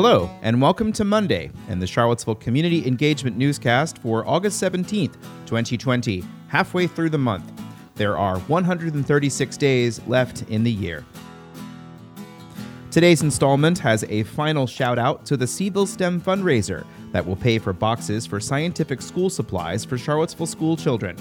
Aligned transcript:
Hello, 0.00 0.30
and 0.42 0.62
welcome 0.62 0.92
to 0.92 1.02
Monday 1.02 1.50
and 1.68 1.82
the 1.82 1.86
Charlottesville 1.88 2.36
Community 2.36 2.86
Engagement 2.86 3.36
Newscast 3.36 3.98
for 3.98 4.24
August 4.28 4.62
17th, 4.62 5.14
2020, 5.44 6.22
halfway 6.46 6.86
through 6.86 7.10
the 7.10 7.18
month. 7.18 7.50
There 7.96 8.16
are 8.16 8.38
136 8.38 9.56
days 9.56 10.00
left 10.06 10.42
in 10.42 10.62
the 10.62 10.70
year. 10.70 11.04
Today's 12.92 13.22
installment 13.22 13.76
has 13.80 14.04
a 14.04 14.22
final 14.22 14.68
shout 14.68 15.00
out 15.00 15.26
to 15.26 15.36
the 15.36 15.46
Cville 15.46 15.88
STEM 15.88 16.20
fundraiser 16.20 16.86
that 17.10 17.26
will 17.26 17.34
pay 17.34 17.58
for 17.58 17.72
boxes 17.72 18.24
for 18.24 18.38
scientific 18.38 19.02
school 19.02 19.28
supplies 19.28 19.84
for 19.84 19.98
Charlottesville 19.98 20.46
school 20.46 20.76
children. 20.76 21.16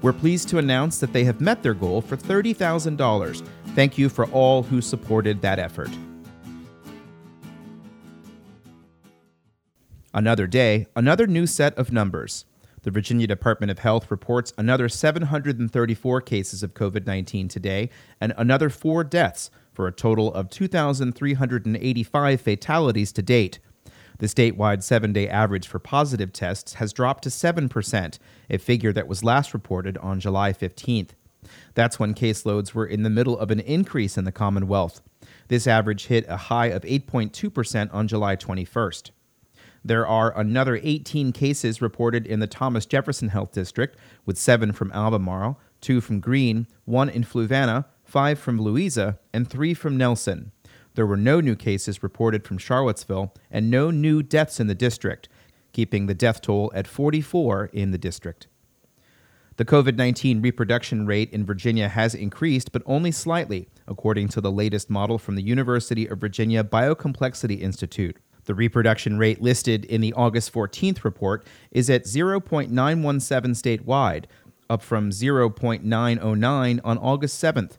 We're 0.00 0.14
pleased 0.14 0.48
to 0.48 0.56
announce 0.56 0.98
that 1.00 1.12
they 1.12 1.24
have 1.24 1.42
met 1.42 1.62
their 1.62 1.74
goal 1.74 2.00
for 2.00 2.16
$30,000. 2.16 3.46
Thank 3.74 3.98
you 3.98 4.08
for 4.08 4.24
all 4.28 4.62
who 4.62 4.80
supported 4.80 5.42
that 5.42 5.58
effort. 5.58 5.90
Another 10.16 10.46
day, 10.46 10.86
another 10.94 11.26
new 11.26 11.44
set 11.44 11.76
of 11.76 11.90
numbers. 11.90 12.44
The 12.82 12.92
Virginia 12.92 13.26
Department 13.26 13.72
of 13.72 13.80
Health 13.80 14.12
reports 14.12 14.52
another 14.56 14.88
734 14.88 16.20
cases 16.20 16.62
of 16.62 16.72
COVID 16.72 17.04
19 17.04 17.48
today 17.48 17.90
and 18.20 18.32
another 18.36 18.70
four 18.70 19.02
deaths 19.02 19.50
for 19.72 19.88
a 19.88 19.92
total 19.92 20.32
of 20.32 20.50
2,385 20.50 22.40
fatalities 22.40 23.10
to 23.10 23.22
date. 23.22 23.58
The 24.18 24.26
statewide 24.26 24.84
seven 24.84 25.12
day 25.12 25.28
average 25.28 25.66
for 25.66 25.80
positive 25.80 26.32
tests 26.32 26.74
has 26.74 26.92
dropped 26.92 27.24
to 27.24 27.28
7%, 27.28 28.18
a 28.48 28.58
figure 28.58 28.92
that 28.92 29.08
was 29.08 29.24
last 29.24 29.52
reported 29.52 29.98
on 29.98 30.20
July 30.20 30.52
15th. 30.52 31.10
That's 31.74 31.98
when 31.98 32.14
caseloads 32.14 32.72
were 32.72 32.86
in 32.86 33.02
the 33.02 33.10
middle 33.10 33.36
of 33.36 33.50
an 33.50 33.58
increase 33.58 34.16
in 34.16 34.22
the 34.22 34.30
Commonwealth. 34.30 35.00
This 35.48 35.66
average 35.66 36.06
hit 36.06 36.24
a 36.28 36.36
high 36.36 36.66
of 36.66 36.82
8.2% 36.82 37.92
on 37.92 38.06
July 38.06 38.36
21st. 38.36 39.10
There 39.84 40.06
are 40.06 40.36
another 40.38 40.80
18 40.82 41.32
cases 41.32 41.82
reported 41.82 42.26
in 42.26 42.40
the 42.40 42.46
Thomas 42.46 42.86
Jefferson 42.86 43.28
Health 43.28 43.52
District, 43.52 43.98
with 44.24 44.38
seven 44.38 44.72
from 44.72 44.90
Albemarle, 44.92 45.60
two 45.82 46.00
from 46.00 46.20
Greene, 46.20 46.66
one 46.86 47.10
in 47.10 47.22
Fluvanna, 47.22 47.84
five 48.02 48.38
from 48.38 48.58
Louisa, 48.60 49.18
and 49.34 49.48
three 49.48 49.74
from 49.74 49.98
Nelson. 49.98 50.52
There 50.94 51.06
were 51.06 51.18
no 51.18 51.40
new 51.40 51.54
cases 51.54 52.02
reported 52.02 52.44
from 52.44 52.56
Charlottesville 52.56 53.34
and 53.50 53.70
no 53.70 53.90
new 53.90 54.22
deaths 54.22 54.58
in 54.58 54.68
the 54.68 54.74
district, 54.74 55.28
keeping 55.72 56.06
the 56.06 56.14
death 56.14 56.40
toll 56.40 56.72
at 56.74 56.86
44 56.86 57.66
in 57.72 57.90
the 57.90 57.98
district. 57.98 58.46
The 59.56 59.64
COVID 59.66 59.96
19 59.96 60.40
reproduction 60.40 61.06
rate 61.06 61.30
in 61.30 61.44
Virginia 61.44 61.88
has 61.88 62.14
increased, 62.14 62.72
but 62.72 62.82
only 62.86 63.12
slightly, 63.12 63.68
according 63.86 64.28
to 64.28 64.40
the 64.40 64.50
latest 64.50 64.88
model 64.88 65.18
from 65.18 65.36
the 65.36 65.42
University 65.42 66.06
of 66.06 66.18
Virginia 66.18 66.64
Biocomplexity 66.64 67.60
Institute. 67.60 68.16
The 68.44 68.54
reproduction 68.54 69.18
rate 69.18 69.40
listed 69.40 69.84
in 69.86 70.00
the 70.00 70.12
August 70.12 70.52
14th 70.52 71.02
report 71.04 71.46
is 71.70 71.88
at 71.88 72.04
0.917 72.04 72.70
statewide, 72.70 74.24
up 74.68 74.82
from 74.82 75.10
0.909 75.10 76.80
on 76.84 76.98
August 76.98 77.42
7th. 77.42 77.78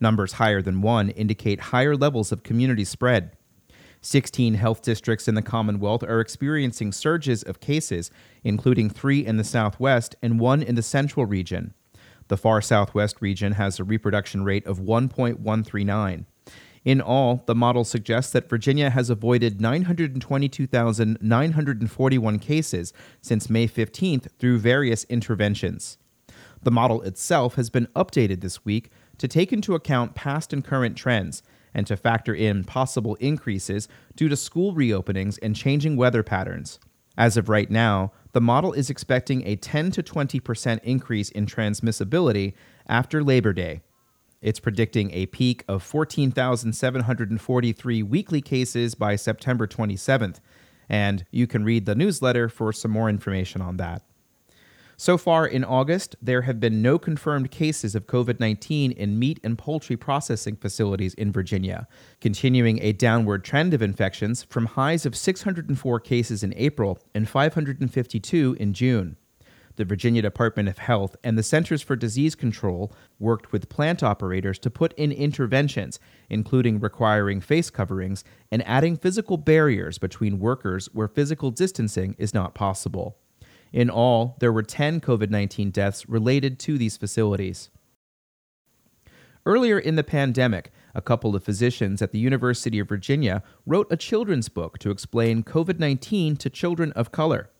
Numbers 0.00 0.34
higher 0.34 0.62
than 0.62 0.82
1 0.82 1.10
indicate 1.10 1.60
higher 1.60 1.96
levels 1.96 2.30
of 2.32 2.42
community 2.42 2.84
spread. 2.84 3.36
16 4.02 4.54
health 4.54 4.82
districts 4.82 5.28
in 5.28 5.34
the 5.34 5.42
Commonwealth 5.42 6.02
are 6.02 6.20
experiencing 6.20 6.92
surges 6.92 7.42
of 7.42 7.60
cases, 7.60 8.10
including 8.42 8.90
three 8.90 9.24
in 9.24 9.38
the 9.38 9.44
Southwest 9.44 10.14
and 10.22 10.38
one 10.38 10.62
in 10.62 10.74
the 10.74 10.82
Central 10.82 11.24
region. 11.24 11.72
The 12.28 12.36
far 12.36 12.60
Southwest 12.60 13.20
region 13.20 13.52
has 13.52 13.80
a 13.80 13.84
reproduction 13.84 14.44
rate 14.44 14.66
of 14.66 14.78
1.139. 14.78 16.26
In 16.84 17.00
all, 17.00 17.42
the 17.46 17.54
model 17.54 17.84
suggests 17.84 18.32
that 18.32 18.48
Virginia 18.48 18.90
has 18.90 19.08
avoided 19.08 19.60
922,941 19.60 22.38
cases 22.38 22.92
since 23.22 23.48
May 23.48 23.66
15th 23.66 24.28
through 24.38 24.58
various 24.58 25.04
interventions. 25.04 25.96
The 26.62 26.70
model 26.70 27.00
itself 27.02 27.54
has 27.54 27.70
been 27.70 27.88
updated 27.96 28.42
this 28.42 28.64
week 28.64 28.90
to 29.18 29.28
take 29.28 29.52
into 29.52 29.74
account 29.74 30.14
past 30.14 30.52
and 30.52 30.64
current 30.64 30.96
trends 30.96 31.42
and 31.72 31.86
to 31.86 31.96
factor 31.96 32.34
in 32.34 32.64
possible 32.64 33.14
increases 33.16 33.88
due 34.14 34.28
to 34.28 34.36
school 34.36 34.74
reopenings 34.74 35.38
and 35.42 35.56
changing 35.56 35.96
weather 35.96 36.22
patterns. 36.22 36.78
As 37.16 37.36
of 37.36 37.48
right 37.48 37.70
now, 37.70 38.12
the 38.32 38.40
model 38.40 38.72
is 38.72 38.90
expecting 38.90 39.46
a 39.46 39.56
10 39.56 39.92
to 39.92 40.02
20% 40.02 40.80
increase 40.82 41.28
in 41.30 41.46
transmissibility 41.46 42.54
after 42.88 43.22
Labor 43.22 43.52
Day. 43.52 43.82
It's 44.44 44.60
predicting 44.60 45.10
a 45.12 45.24
peak 45.24 45.64
of 45.66 45.82
14,743 45.82 48.02
weekly 48.02 48.42
cases 48.42 48.94
by 48.94 49.16
September 49.16 49.66
27th, 49.66 50.36
and 50.86 51.24
you 51.30 51.46
can 51.46 51.64
read 51.64 51.86
the 51.86 51.94
newsletter 51.94 52.50
for 52.50 52.70
some 52.70 52.90
more 52.90 53.08
information 53.08 53.62
on 53.62 53.78
that. 53.78 54.02
So 54.98 55.16
far 55.16 55.46
in 55.46 55.64
August, 55.64 56.16
there 56.20 56.42
have 56.42 56.60
been 56.60 56.82
no 56.82 56.98
confirmed 56.98 57.50
cases 57.50 57.94
of 57.94 58.06
COVID 58.06 58.38
19 58.38 58.92
in 58.92 59.18
meat 59.18 59.40
and 59.42 59.56
poultry 59.56 59.96
processing 59.96 60.56
facilities 60.56 61.14
in 61.14 61.32
Virginia, 61.32 61.88
continuing 62.20 62.82
a 62.82 62.92
downward 62.92 63.44
trend 63.44 63.72
of 63.72 63.80
infections 63.80 64.42
from 64.42 64.66
highs 64.66 65.06
of 65.06 65.16
604 65.16 66.00
cases 66.00 66.42
in 66.42 66.52
April 66.58 66.98
and 67.14 67.30
552 67.30 68.58
in 68.60 68.74
June. 68.74 69.16
The 69.76 69.84
Virginia 69.84 70.22
Department 70.22 70.68
of 70.68 70.78
Health 70.78 71.16
and 71.24 71.36
the 71.36 71.42
Centers 71.42 71.82
for 71.82 71.96
Disease 71.96 72.36
Control 72.36 72.92
worked 73.18 73.50
with 73.50 73.68
plant 73.68 74.04
operators 74.04 74.58
to 74.60 74.70
put 74.70 74.92
in 74.92 75.10
interventions, 75.10 75.98
including 76.30 76.78
requiring 76.78 77.40
face 77.40 77.70
coverings 77.70 78.22
and 78.52 78.66
adding 78.68 78.96
physical 78.96 79.36
barriers 79.36 79.98
between 79.98 80.38
workers 80.38 80.88
where 80.92 81.08
physical 81.08 81.50
distancing 81.50 82.14
is 82.18 82.32
not 82.32 82.54
possible. 82.54 83.16
In 83.72 83.90
all, 83.90 84.36
there 84.38 84.52
were 84.52 84.62
10 84.62 85.00
COVID 85.00 85.30
19 85.30 85.72
deaths 85.72 86.08
related 86.08 86.60
to 86.60 86.78
these 86.78 86.96
facilities. 86.96 87.70
Earlier 89.44 89.78
in 89.78 89.96
the 89.96 90.04
pandemic, 90.04 90.70
a 90.94 91.02
couple 91.02 91.34
of 91.34 91.42
physicians 91.42 92.00
at 92.00 92.12
the 92.12 92.20
University 92.20 92.78
of 92.78 92.88
Virginia 92.88 93.42
wrote 93.66 93.88
a 93.90 93.96
children's 93.96 94.48
book 94.48 94.78
to 94.78 94.90
explain 94.90 95.42
COVID 95.42 95.80
19 95.80 96.36
to 96.36 96.48
children 96.48 96.92
of 96.92 97.10
color. 97.10 97.50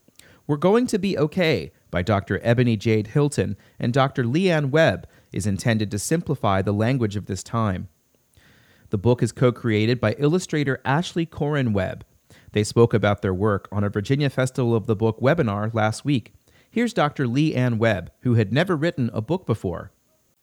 We're 0.46 0.56
Going 0.56 0.86
to 0.86 0.98
Be 0.98 1.18
Okay 1.18 1.72
by 1.94 2.02
Dr. 2.02 2.40
Ebony 2.42 2.76
Jade 2.76 3.06
Hilton 3.06 3.56
and 3.78 3.92
Dr. 3.92 4.24
Leanne 4.24 4.70
Webb 4.70 5.06
is 5.32 5.46
intended 5.46 5.92
to 5.92 5.98
simplify 5.98 6.60
the 6.60 6.72
language 6.72 7.14
of 7.14 7.26
this 7.26 7.44
time. 7.44 7.88
The 8.90 8.98
book 8.98 9.22
is 9.22 9.30
co 9.30 9.52
created 9.52 10.00
by 10.00 10.16
illustrator 10.18 10.80
Ashley 10.84 11.24
Corin 11.24 11.72
Webb 11.72 12.04
they 12.54 12.64
spoke 12.64 12.94
about 12.94 13.20
their 13.20 13.34
work 13.34 13.68
on 13.72 13.84
a 13.84 13.88
Virginia 13.88 14.30
Festival 14.30 14.74
of 14.74 14.86
the 14.86 14.96
Book 14.96 15.20
webinar 15.20 15.74
last 15.74 16.04
week. 16.04 16.32
Here's 16.70 16.94
Dr. 16.94 17.26
Lee 17.26 17.54
Ann 17.54 17.78
Webb, 17.78 18.10
who 18.20 18.34
had 18.34 18.52
never 18.52 18.76
written 18.76 19.10
a 19.12 19.20
book 19.20 19.44
before. 19.44 19.92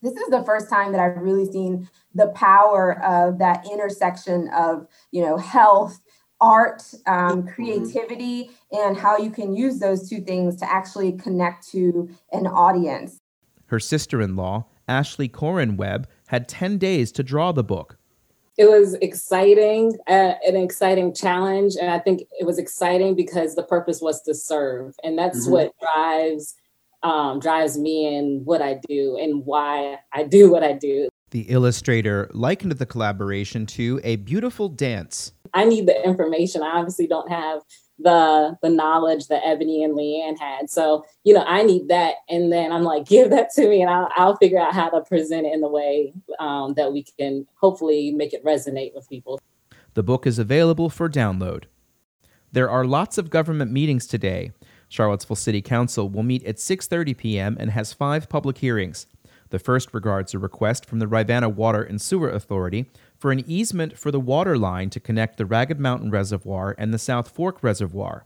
This 0.02 0.14
is 0.14 0.30
the 0.30 0.44
first 0.44 0.70
time 0.70 0.92
that 0.92 1.00
I've 1.00 1.22
really 1.22 1.50
seen 1.50 1.90
the 2.14 2.28
power 2.28 3.02
of 3.02 3.38
that 3.40 3.66
intersection 3.72 4.50
of, 4.50 4.88
you 5.12 5.22
know, 5.22 5.38
health, 5.38 6.02
art, 6.42 6.84
um, 7.08 7.48
creativity, 7.48 8.52
and 8.72 8.98
how 8.98 9.18
you 9.18 9.30
can 9.30 9.56
use 9.56 9.80
those 9.80 10.10
two 10.10 10.20
things 10.22 10.58
to 10.58 10.70
actually 10.70 11.14
connect 11.14 11.70
to 11.70 12.10
an 12.32 12.48
audience. 12.48 13.18
Her 13.68 13.80
sister 13.80 14.22
in 14.22 14.36
law, 14.36 14.66
Ashley 14.88 15.30
Corin 15.30 15.78
Webb, 15.78 16.10
had 16.28 16.50
10 16.50 16.78
days 16.78 17.12
to 17.14 17.24
draw 17.24 17.52
the 17.52 17.64
book 17.64 17.98
it 18.58 18.70
was 18.70 18.94
exciting, 18.96 19.98
uh, 20.08 20.34
an 20.46 20.56
exciting 20.56 21.16
challenge. 21.16 21.74
And 21.82 21.90
I 21.90 21.98
think 21.98 22.22
it 22.40 22.46
was 22.46 22.60
exciting 22.60 23.16
because 23.16 23.56
the 23.56 23.64
purpose 23.64 24.02
was 24.02 24.22
to 24.24 24.36
serve. 24.36 24.94
And 25.04 25.18
that's 25.18 25.44
mm-hmm. 25.44 25.52
what 25.52 25.74
drives 25.80 26.56
um, 27.04 27.40
drives 27.40 27.80
me 27.80 28.16
in 28.16 28.42
what 28.46 28.62
I 28.62 28.80
do 28.88 29.18
and 29.20 29.44
why 29.44 29.98
I 30.14 30.24
do 30.24 30.52
what 30.52 30.64
I 30.64 30.74
do. 30.74 31.10
The 31.32 31.50
illustrator 31.50 32.30
likened 32.32 32.74
the 32.74 32.86
collaboration 32.86 33.66
to 33.68 34.00
a 34.04 34.18
beautiful 34.18 34.70
dance. 34.70 35.34
I 35.54 35.66
need 35.66 35.88
the 35.88 36.06
information. 36.06 36.64
I 36.64 36.78
obviously 36.78 37.08
don't 37.08 37.30
have 37.32 37.62
the 38.00 38.58
the 38.62 38.70
knowledge 38.70 39.28
that 39.28 39.46
Ebony 39.46 39.84
and 39.84 39.96
Leanne 39.96 40.40
had. 40.40 40.70
So, 40.70 41.06
you 41.24 41.34
know, 41.34 41.44
I 41.44 41.64
need 41.64 41.88
that. 41.90 42.16
And 42.30 42.52
then 42.52 42.72
I'm 42.72 42.84
like, 42.84 43.06
give 43.08 43.30
that 43.30 43.52
to 43.56 43.68
me 43.68 43.82
and 43.82 43.90
I'll, 43.90 44.10
I'll 44.16 44.36
figure 44.38 44.60
out 44.60 44.74
how 44.74 44.90
to 44.90 45.02
present 45.02 45.46
it 45.46 45.54
in 45.54 45.62
the 45.62 45.70
way 45.70 46.14
um, 46.40 46.74
that 46.76 46.92
we 46.92 47.04
can 47.04 47.48
hopefully 47.56 48.12
make 48.12 48.34
it 48.34 48.44
resonate 48.44 48.94
with 48.96 49.08
people. 49.10 49.40
The 49.94 50.04
book 50.04 50.26
is 50.26 50.40
available 50.40 50.90
for 50.90 51.10
download. 51.10 51.66
There 52.52 52.70
are 52.70 52.86
lots 52.86 53.18
of 53.18 53.30
government 53.30 53.72
meetings 53.72 54.08
today. 54.08 54.52
Charlottesville 54.90 55.38
City 55.38 55.62
Council 55.62 56.10
will 56.10 56.24
meet 56.24 56.44
at 56.44 56.58
6:30 56.58 57.18
p.m. 57.18 57.58
and 57.60 57.72
has 57.72 57.94
5 57.94 58.28
public 58.28 58.58
hearings. 58.58 59.08
The 59.50 59.60
first 59.60 59.94
regards 59.94 60.34
a 60.34 60.40
request 60.40 60.86
from 60.86 61.00
the 61.00 61.08
Rivanna 61.08 61.50
Water 61.50 61.84
and 61.84 62.02
Sewer 62.02 62.30
Authority 62.30 62.90
for 63.22 63.32
an 63.32 63.44
easement 63.46 64.00
for 64.00 64.10
the 64.10 64.20
water 64.20 64.58
line 64.58 64.90
to 64.90 65.00
connect 65.00 65.38
the 65.38 65.46
Ragged 65.46 65.80
Mountain 65.80 66.10
Reservoir 66.10 66.74
and 66.80 66.92
the 66.92 66.98
South 66.98 67.30
Fork 67.30 67.62
Reservoir. 67.62 68.26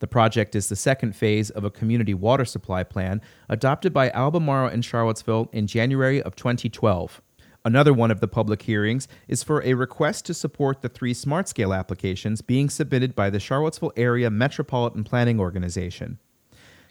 The 0.00 0.08
project 0.08 0.56
is 0.56 0.68
the 0.68 0.74
second 0.74 1.14
phase 1.14 1.48
of 1.48 1.62
a 1.62 1.70
community 1.70 2.12
water 2.12 2.44
supply 2.44 2.82
plan 2.82 3.20
adopted 3.48 3.92
by 3.92 4.10
Albemarle 4.10 4.66
and 4.66 4.84
Charlottesville 4.84 5.48
in 5.52 5.68
January 5.68 6.20
of 6.20 6.34
2012. 6.34 7.22
Another 7.64 7.92
one 7.92 8.10
of 8.10 8.18
the 8.18 8.26
public 8.26 8.62
hearings 8.62 9.06
is 9.28 9.44
for 9.44 9.62
a 9.62 9.74
request 9.74 10.26
to 10.26 10.34
support 10.34 10.82
the 10.82 10.88
three 10.88 11.14
smart 11.14 11.46
scale 11.46 11.72
applications 11.72 12.42
being 12.42 12.68
submitted 12.68 13.14
by 13.14 13.30
the 13.30 13.38
Charlottesville 13.38 13.92
Area 13.96 14.28
Metropolitan 14.28 15.04
Planning 15.04 15.38
Organization. 15.38 16.18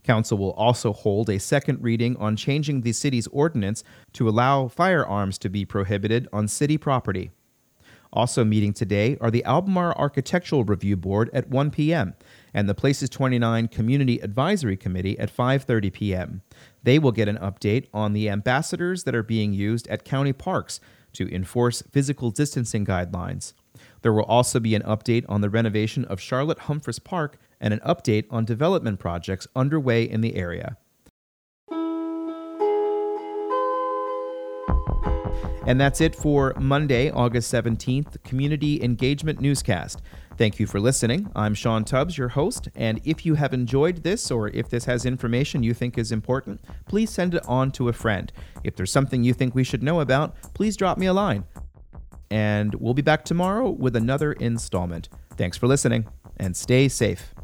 Council 0.04 0.38
will 0.38 0.54
also 0.54 0.94
hold 0.94 1.30
a 1.30 1.38
second 1.38 1.83
reading 1.83 2.15
on 2.15 2.38
changing 2.38 2.80
the 2.80 2.94
city's 2.94 3.27
ordinance 3.27 3.83
to 4.13 4.30
allow 4.30 4.69
firearms 4.69 5.38
to 5.38 5.50
be 5.50 5.65
prohibited 5.65 6.30
on 6.31 6.47
city 6.47 6.77
property. 6.77 7.31
Also 8.13 8.43
meeting 8.43 8.73
today 8.73 9.17
are 9.21 9.31
the 9.31 9.43
Albemarle 9.45 9.95
Architectural 9.97 10.65
Review 10.65 10.97
Board 10.97 11.29
at 11.33 11.47
1 11.47 11.71
p.m. 11.71 12.13
and 12.53 12.67
the 12.67 12.75
Places 12.75 13.09
29 13.09 13.69
Community 13.69 14.19
Advisory 14.19 14.75
Committee 14.75 15.17
at 15.17 15.33
5:30 15.33 15.93
p.m. 15.93 16.41
They 16.83 16.99
will 16.99 17.13
get 17.13 17.29
an 17.29 17.37
update 17.37 17.87
on 17.93 18.11
the 18.11 18.29
ambassadors 18.29 19.05
that 19.05 19.15
are 19.15 19.23
being 19.23 19.53
used 19.53 19.87
at 19.87 20.03
county 20.03 20.33
parks 20.33 20.81
to 21.13 21.33
enforce 21.33 21.83
physical 21.91 22.31
distancing 22.31 22.85
guidelines. 22.85 23.53
There 24.01 24.13
will 24.13 24.23
also 24.23 24.59
be 24.59 24.75
an 24.75 24.83
update 24.83 25.25
on 25.29 25.39
the 25.39 25.49
renovation 25.49 26.03
of 26.05 26.19
Charlotte 26.19 26.59
Humphris 26.59 27.01
Park 27.01 27.37
and 27.61 27.73
an 27.73 27.79
update 27.79 28.25
on 28.29 28.43
development 28.43 28.99
projects 28.99 29.47
underway 29.55 30.03
in 30.03 30.21
the 30.21 30.35
area. 30.35 30.77
And 35.67 35.79
that's 35.79 36.01
it 36.01 36.15
for 36.15 36.55
Monday, 36.59 37.11
August 37.11 37.53
17th, 37.53 38.23
Community 38.23 38.81
Engagement 38.83 39.39
Newscast. 39.39 40.01
Thank 40.35 40.59
you 40.59 40.65
for 40.65 40.79
listening. 40.79 41.29
I'm 41.35 41.53
Sean 41.53 41.83
Tubbs, 41.83 42.17
your 42.17 42.29
host, 42.29 42.67
and 42.75 42.99
if 43.03 43.27
you 43.27 43.35
have 43.35 43.53
enjoyed 43.53 44.01
this 44.01 44.31
or 44.31 44.47
if 44.47 44.69
this 44.69 44.85
has 44.85 45.05
information 45.05 45.61
you 45.61 45.75
think 45.75 45.99
is 45.99 46.11
important, 46.11 46.61
please 46.87 47.11
send 47.11 47.35
it 47.35 47.45
on 47.47 47.71
to 47.73 47.89
a 47.89 47.93
friend. 47.93 48.31
If 48.63 48.75
there's 48.75 48.91
something 48.91 49.23
you 49.23 49.35
think 49.35 49.53
we 49.53 49.63
should 49.63 49.83
know 49.83 49.99
about, 49.99 50.35
please 50.55 50.75
drop 50.75 50.97
me 50.97 51.05
a 51.05 51.13
line. 51.13 51.43
And 52.31 52.73
we'll 52.75 52.95
be 52.95 53.03
back 53.03 53.23
tomorrow 53.23 53.69
with 53.69 53.95
another 53.95 54.33
installment. 54.33 55.09
Thanks 55.37 55.57
for 55.57 55.67
listening 55.67 56.07
and 56.37 56.57
stay 56.57 56.87
safe. 56.87 57.35